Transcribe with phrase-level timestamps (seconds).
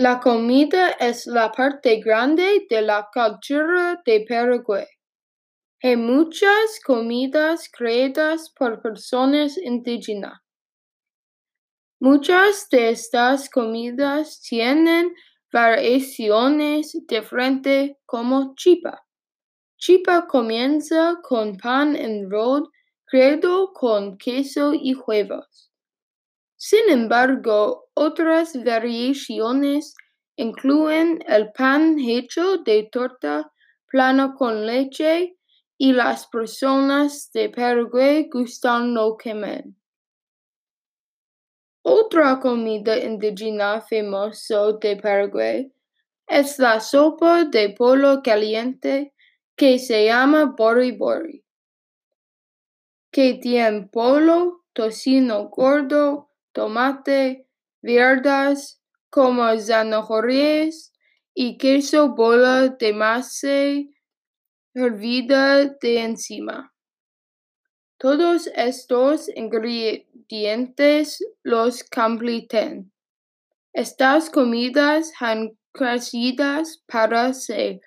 [0.00, 4.86] La comida es la parte grande de la cultura de Paraguay.
[5.82, 10.40] Hay muchas comidas creadas por personas indígenas.
[12.00, 15.12] Muchas de estas comidas tienen
[15.52, 19.06] variaciones diferentes como chipa.
[19.76, 22.70] Chipa comienza con pan en rod
[23.04, 25.69] creado con queso y huevos.
[26.62, 29.94] Sin embargo, otras variaciones
[30.36, 33.50] incluyen el pan hecho de torta
[33.86, 35.38] plana con leche
[35.78, 39.74] y las personas de Paraguay gustan lo comen.
[41.80, 45.72] Otra comida indígena famosa de Paraguay
[46.26, 49.14] es la sopa de pollo caliente
[49.56, 51.42] que se llama bori bori,
[53.10, 57.46] que tiene pollo, tocino gordo, tomate,
[57.82, 60.92] verduras como zanahorias
[61.34, 63.74] y queso bola de masa
[64.74, 66.72] hervida de encima.
[67.98, 72.90] Todos estos ingredientes los completan.
[73.72, 77.80] Estas comidas han crecido para ser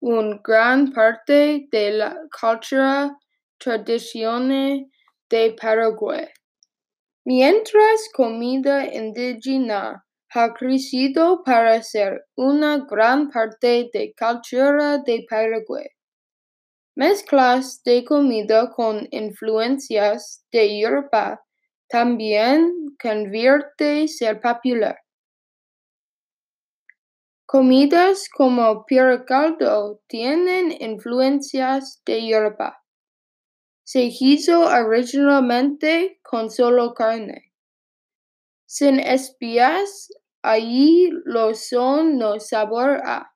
[0.00, 3.16] una gran parte de la cultura
[3.58, 4.86] tradicional
[5.30, 6.28] de Paraguay.
[7.28, 15.88] Mientras comida indígena ha crecido para ser una gran parte de cultura de Paraguay,
[16.94, 21.42] mezclas de comida con influencias de Europa
[21.88, 24.96] también convierte ser popular.
[27.44, 28.84] Comidas como
[29.26, 32.85] caldo tienen influencias de Europa.
[33.88, 37.52] Se hizo originalmente con solo carne,
[38.66, 40.08] sin especias
[40.58, 43.32] y lo son no sabor a.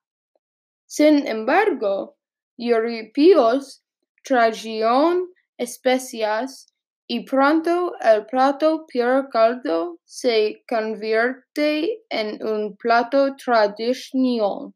[0.86, 2.16] Sin embargo,
[2.58, 3.84] europeos
[4.24, 6.74] trajeron especias
[7.06, 8.86] y pronto el plato
[9.32, 14.74] caldo se convierte en un plato tradicional.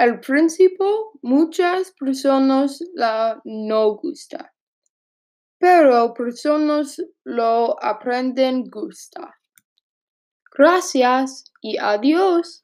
[0.00, 4.50] Al principio muchas personas la no gusta,
[5.58, 9.34] pero personas lo aprenden gusta.
[10.56, 12.62] Gracias y adiós.